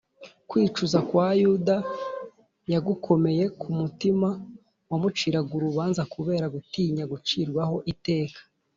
[0.49, 1.75] kwicuza kwa yuda
[2.71, 4.29] yagukomoye ku mutima
[4.89, 8.39] wamuciraga urubanza kubera gutinya gucirwaho iteka